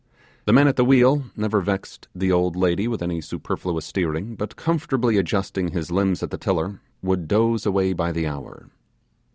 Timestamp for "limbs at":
5.91-6.31